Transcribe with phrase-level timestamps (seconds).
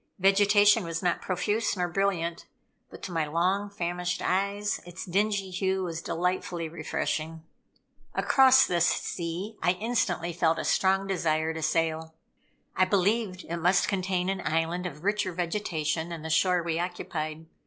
[0.17, 2.47] Vegetation was not profuse nor brilliant,
[2.89, 7.43] but to my long famished eyes, its dingy hue was delightfully refreshing.
[8.15, 12.15] Across this sea I instantly felt a strong desire to sail.
[12.75, 17.45] I believed it must contain an island of richer vegetation than the shore we occupied.